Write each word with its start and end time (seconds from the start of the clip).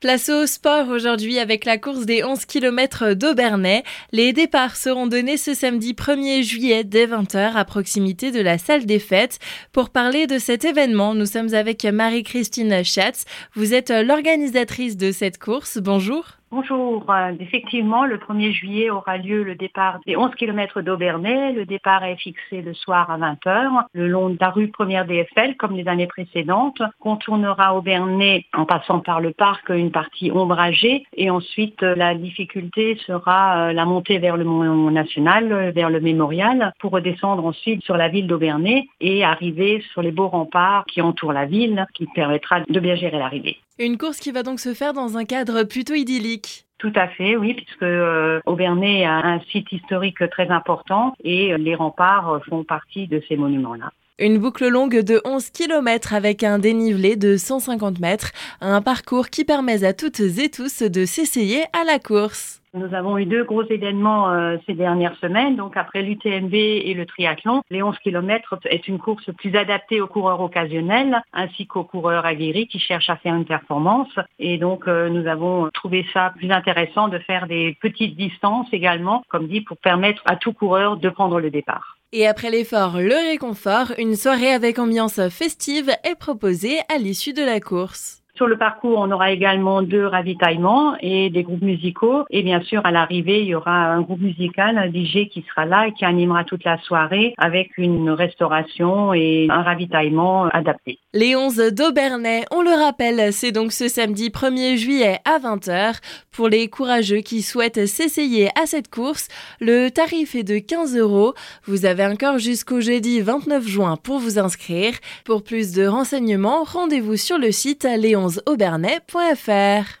Place 0.00 0.28
au 0.28 0.46
sport 0.46 0.90
aujourd'hui 0.90 1.40
avec 1.40 1.64
la 1.64 1.76
course 1.76 2.06
des 2.06 2.22
11 2.22 2.44
km 2.44 3.14
d'Aubernais. 3.14 3.82
Les 4.12 4.32
départs 4.32 4.76
seront 4.76 5.08
donnés 5.08 5.36
ce 5.36 5.54
samedi 5.54 5.92
1er 5.92 6.44
juillet 6.44 6.84
dès 6.84 7.08
20h 7.08 7.54
à 7.56 7.64
proximité 7.64 8.30
de 8.30 8.40
la 8.40 8.58
salle 8.58 8.86
des 8.86 9.00
fêtes. 9.00 9.40
Pour 9.72 9.90
parler 9.90 10.28
de 10.28 10.38
cet 10.38 10.64
événement, 10.64 11.14
nous 11.14 11.26
sommes 11.26 11.52
avec 11.52 11.84
Marie-Christine 11.84 12.84
Schatz. 12.84 13.24
Vous 13.54 13.74
êtes 13.74 13.90
l'organisatrice 13.90 14.96
de 14.96 15.10
cette 15.10 15.38
course. 15.38 15.78
Bonjour. 15.78 16.37
Bonjour. 16.50 17.04
Euh, 17.10 17.32
effectivement, 17.40 18.06
le 18.06 18.16
1er 18.16 18.52
juillet 18.52 18.88
aura 18.88 19.18
lieu 19.18 19.42
le 19.42 19.54
départ 19.54 20.00
des 20.06 20.16
11 20.16 20.34
km 20.34 20.80
d'Aubernais. 20.80 21.52
Le 21.52 21.66
départ 21.66 22.02
est 22.04 22.16
fixé 22.16 22.62
le 22.62 22.72
soir 22.72 23.10
à 23.10 23.18
20h, 23.18 23.84
le 23.92 24.08
long 24.08 24.30
de 24.30 24.38
la 24.40 24.48
rue 24.48 24.68
première 24.68 25.04
DFL, 25.04 25.56
comme 25.56 25.76
les 25.76 25.86
années 25.88 26.06
précédentes. 26.06 26.80
Contournera 27.00 27.76
Aubernais 27.76 28.46
en 28.54 28.64
passant 28.64 29.00
par 29.00 29.20
le 29.20 29.32
parc, 29.32 29.68
une 29.68 29.90
partie 29.90 30.30
ombragée. 30.32 31.04
Et 31.12 31.28
ensuite, 31.28 31.82
euh, 31.82 31.94
la 31.94 32.14
difficulté 32.14 32.98
sera 33.06 33.68
euh, 33.68 33.72
la 33.74 33.84
montée 33.84 34.18
vers 34.18 34.38
le 34.38 34.44
Mont 34.44 34.90
National, 34.90 35.72
vers 35.72 35.90
le 35.90 36.00
mémorial, 36.00 36.72
pour 36.80 36.92
redescendre 36.92 37.44
ensuite 37.44 37.84
sur 37.84 37.98
la 37.98 38.08
ville 38.08 38.26
d'Aubernais 38.26 38.86
et 39.02 39.22
arriver 39.22 39.84
sur 39.92 40.00
les 40.00 40.12
beaux 40.12 40.28
remparts 40.28 40.86
qui 40.86 41.02
entourent 41.02 41.34
la 41.34 41.44
ville, 41.44 41.86
qui 41.92 42.06
permettra 42.14 42.60
de 42.60 42.80
bien 42.80 42.94
gérer 42.94 43.18
l'arrivée. 43.18 43.58
Une 43.78 43.96
course 43.96 44.18
qui 44.18 44.32
va 44.32 44.42
donc 44.42 44.58
se 44.58 44.74
faire 44.74 44.92
dans 44.92 45.16
un 45.16 45.24
cadre 45.24 45.62
plutôt 45.62 45.94
idyllique. 45.94 46.66
Tout 46.78 46.92
à 46.96 47.08
fait, 47.08 47.36
oui, 47.36 47.54
puisque 47.54 47.82
euh, 47.82 48.40
Aubernais 48.46 49.04
a 49.04 49.14
un 49.14 49.40
site 49.52 49.70
historique 49.70 50.18
très 50.30 50.48
important 50.48 51.14
et 51.22 51.56
les 51.56 51.74
remparts 51.74 52.40
font 52.48 52.64
partie 52.64 53.06
de 53.06 53.22
ces 53.28 53.36
monuments-là. 53.36 53.92
Une 54.20 54.38
boucle 54.38 54.66
longue 54.66 54.98
de 54.98 55.20
11 55.24 55.50
km 55.50 56.12
avec 56.12 56.42
un 56.42 56.58
dénivelé 56.58 57.14
de 57.14 57.36
150 57.36 58.00
mètres, 58.00 58.32
un 58.60 58.82
parcours 58.82 59.28
qui 59.28 59.44
permet 59.44 59.84
à 59.84 59.92
toutes 59.92 60.18
et 60.18 60.48
tous 60.50 60.82
de 60.82 61.04
s'essayer 61.04 61.62
à 61.72 61.84
la 61.84 62.00
course. 62.00 62.60
Nous 62.78 62.94
avons 62.94 63.18
eu 63.18 63.26
deux 63.26 63.44
gros 63.44 63.64
événements 63.64 64.30
euh, 64.30 64.56
ces 64.66 64.74
dernières 64.74 65.16
semaines. 65.16 65.56
Donc 65.56 65.76
après 65.76 66.02
l'UTMB 66.02 66.54
et 66.54 66.94
le 66.94 67.06
triathlon, 67.06 67.62
les 67.70 67.82
11 67.82 67.98
km 67.98 68.58
est 68.66 68.86
une 68.86 68.98
course 68.98 69.30
plus 69.36 69.56
adaptée 69.56 70.00
aux 70.00 70.06
coureurs 70.06 70.40
occasionnels 70.40 71.20
ainsi 71.32 71.66
qu'aux 71.66 71.84
coureurs 71.84 72.24
aguerris 72.24 72.68
qui 72.68 72.78
cherchent 72.78 73.10
à 73.10 73.16
faire 73.16 73.34
une 73.34 73.44
performance. 73.44 74.08
Et 74.38 74.58
donc 74.58 74.86
euh, 74.86 75.08
nous 75.08 75.26
avons 75.26 75.68
trouvé 75.70 76.06
ça 76.12 76.32
plus 76.36 76.50
intéressant 76.50 77.08
de 77.08 77.18
faire 77.18 77.48
des 77.48 77.76
petites 77.80 78.16
distances 78.16 78.68
également, 78.72 79.24
comme 79.28 79.48
dit, 79.48 79.60
pour 79.60 79.76
permettre 79.76 80.22
à 80.26 80.36
tout 80.36 80.52
coureur 80.52 80.96
de 80.96 81.08
prendre 81.08 81.40
le 81.40 81.50
départ. 81.50 81.98
Et 82.12 82.26
après 82.26 82.50
l'effort, 82.50 82.98
le 82.98 83.30
réconfort, 83.30 83.92
une 83.98 84.16
soirée 84.16 84.52
avec 84.52 84.78
ambiance 84.78 85.20
festive 85.28 85.90
est 86.04 86.18
proposée 86.18 86.78
à 86.88 86.96
l'issue 86.96 87.34
de 87.34 87.42
la 87.42 87.60
course. 87.60 88.22
Sur 88.38 88.46
le 88.46 88.56
parcours, 88.56 89.00
on 89.00 89.10
aura 89.10 89.32
également 89.32 89.82
deux 89.82 90.06
ravitaillements 90.06 90.94
et 91.00 91.28
des 91.28 91.42
groupes 91.42 91.60
musicaux. 91.60 92.24
Et 92.30 92.44
bien 92.44 92.60
sûr, 92.60 92.80
à 92.84 92.92
l'arrivée, 92.92 93.40
il 93.40 93.48
y 93.48 93.54
aura 93.56 93.72
un 93.72 94.00
groupe 94.00 94.20
musical, 94.20 94.78
un 94.78 94.86
DJ 94.86 95.28
qui 95.28 95.44
sera 95.48 95.66
là 95.66 95.88
et 95.88 95.92
qui 95.92 96.04
animera 96.04 96.44
toute 96.44 96.62
la 96.62 96.78
soirée 96.82 97.34
avec 97.36 97.76
une 97.78 98.10
restauration 98.10 99.12
et 99.12 99.48
un 99.50 99.62
ravitaillement 99.62 100.44
adapté. 100.52 101.00
Les 101.12 101.34
11 101.34 101.74
d'Aubernais, 101.74 102.44
on 102.52 102.62
le 102.62 102.70
rappelle, 102.70 103.32
c'est 103.32 103.50
donc 103.50 103.72
ce 103.72 103.88
samedi 103.88 104.28
1er 104.28 104.76
juillet 104.76 105.18
à 105.24 105.40
20h. 105.40 105.98
Pour 106.38 106.48
les 106.48 106.68
courageux 106.68 107.20
qui 107.20 107.42
souhaitent 107.42 107.86
s'essayer 107.86 108.48
à 108.54 108.66
cette 108.66 108.88
course, 108.88 109.26
le 109.58 109.88
tarif 109.88 110.36
est 110.36 110.44
de 110.44 110.60
15 110.60 110.96
euros. 110.96 111.34
Vous 111.64 111.84
avez 111.84 112.06
encore 112.06 112.38
jusqu'au 112.38 112.80
jeudi 112.80 113.20
29 113.20 113.66
juin 113.66 113.96
pour 113.96 114.20
vous 114.20 114.38
inscrire. 114.38 114.94
Pour 115.24 115.42
plus 115.42 115.72
de 115.72 115.84
renseignements, 115.84 116.62
rendez-vous 116.62 117.16
sur 117.16 117.38
le 117.38 117.50
site 117.50 117.82
léon 117.82 118.28
aubernais.fr 118.46 119.96